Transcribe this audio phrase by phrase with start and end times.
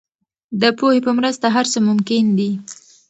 [0.61, 2.51] د پوهې په مرسته هر څه ممکن دي.